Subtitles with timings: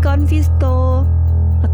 [0.00, 1.04] kawan Visto.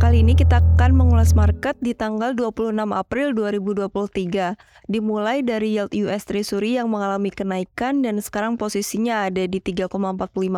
[0.03, 4.59] Kali ini kita akan mengulas market di tanggal 26 April 2023.
[4.90, 9.91] Dimulai dari yield US Treasury yang mengalami kenaikan dan sekarang posisinya ada di 3,45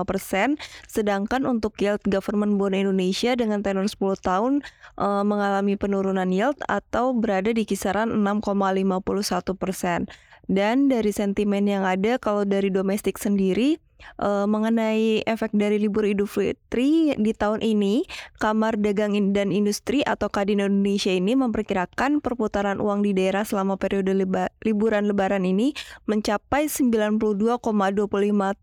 [0.09, 0.57] persen,
[0.89, 4.53] sedangkan untuk yield government bond Indonesia dengan tenor 10 tahun
[4.97, 10.09] e, mengalami penurunan yield atau berada di kisaran 6,51 persen.
[10.49, 13.79] Dan dari sentimen yang ada, kalau dari domestik sendiri,
[14.21, 18.07] uh, mengenai efek dari libur Idul Fitri di tahun ini,
[18.39, 24.15] Kamar Dagang dan Industri atau Kadin Indonesia ini memperkirakan perputaran uang di daerah selama periode
[24.17, 25.77] leba liburan lebaran ini
[26.09, 27.61] mencapai 92,25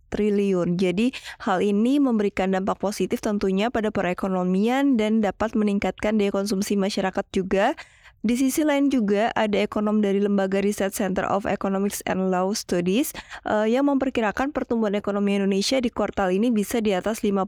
[0.09, 0.69] triliun.
[0.75, 1.13] Jadi,
[1.45, 7.77] hal ini memberikan dampak positif tentunya pada perekonomian dan dapat meningkatkan daya konsumsi masyarakat juga
[8.19, 13.15] di sisi lain juga ada ekonom dari Lembaga Riset Center of Economics and Law Studies
[13.47, 17.47] uh, yang memperkirakan pertumbuhan ekonomi Indonesia di kuartal ini bisa di atas 5%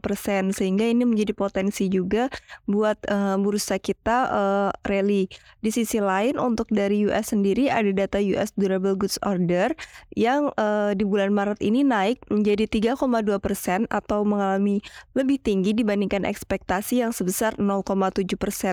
[0.56, 2.32] sehingga ini menjadi potensi juga
[2.64, 5.28] buat uh, bursa kita uh, rally.
[5.60, 9.76] Di sisi lain untuk dari US sendiri ada data US Durable Goods Order
[10.16, 12.64] yang uh, di bulan Maret ini naik menjadi
[12.96, 14.80] 3,2% atau mengalami
[15.12, 18.24] lebih tinggi dibandingkan ekspektasi yang sebesar 0,7%.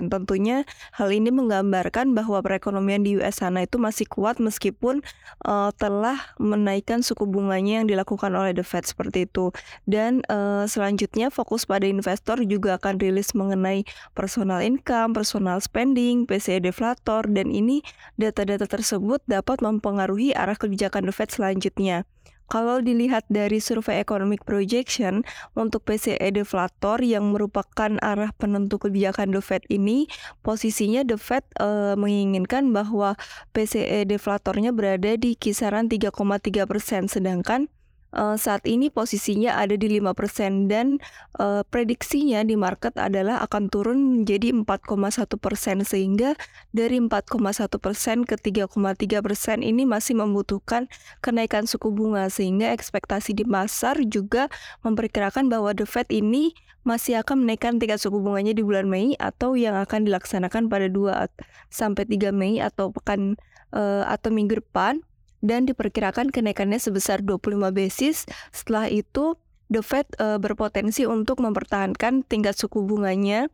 [0.08, 0.64] Tentunya
[0.96, 5.02] hal ini menggambar menggambarkan bahwa perekonomian di US sana itu masih kuat meskipun
[5.42, 9.50] uh, telah menaikkan suku bunganya yang dilakukan oleh The Fed seperti itu.
[9.90, 13.82] Dan uh, selanjutnya fokus pada investor juga akan rilis mengenai
[14.14, 17.82] personal income, personal spending, PCE deflator dan ini
[18.14, 22.06] data-data tersebut dapat mempengaruhi arah kebijakan The Fed selanjutnya.
[22.50, 25.22] Kalau dilihat dari survei economic projection
[25.54, 30.10] untuk PCE deflator yang merupakan arah penentu kebijakan The Fed ini,
[30.42, 33.14] posisinya The Fed e, menginginkan bahwa
[33.54, 37.70] PCE deflatornya berada di kisaran 3,3 persen, sedangkan
[38.14, 40.98] uh, saat ini posisinya ada di 5% dan
[41.38, 46.34] uh, prediksinya di market adalah akan turun menjadi 4,1% sehingga
[46.74, 50.90] dari 4,1% ke 3,3% ini masih membutuhkan
[51.22, 54.50] kenaikan suku bunga sehingga ekspektasi di pasar juga
[54.82, 59.52] memperkirakan bahwa The Fed ini masih akan menaikkan tingkat suku bunganya di bulan Mei atau
[59.52, 61.28] yang akan dilaksanakan pada 2
[61.68, 63.36] sampai 3 Mei atau pekan
[63.76, 65.04] uh, atau minggu depan
[65.40, 68.28] dan diperkirakan kenaikannya sebesar 25 basis.
[68.52, 69.36] Setelah itu,
[69.70, 73.48] The Fed uh, berpotensi untuk mempertahankan tingkat suku bunganya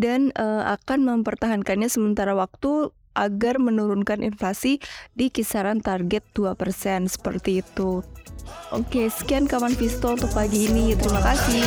[0.00, 4.78] dan uh, akan mempertahankannya sementara waktu agar menurunkan inflasi
[5.14, 6.56] di kisaran target 2%
[7.10, 8.02] seperti itu.
[8.70, 10.94] Oke, sekian kawan Visto untuk pagi ini.
[10.94, 11.62] Terima kasih.